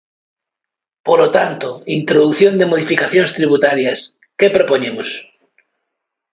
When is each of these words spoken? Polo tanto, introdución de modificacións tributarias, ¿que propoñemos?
Polo 1.07 1.27
tanto, 1.37 1.69
introdución 1.99 2.53
de 2.59 2.69
modificacións 2.71 3.31
tributarias, 3.37 3.97
¿que 4.39 4.47
propoñemos? 4.57 5.09